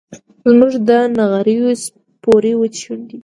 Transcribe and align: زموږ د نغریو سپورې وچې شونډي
زموږ 0.49 0.73
د 0.87 0.89
نغریو 1.17 1.69
سپورې 1.83 2.51
وچې 2.59 2.79
شونډي 2.83 3.17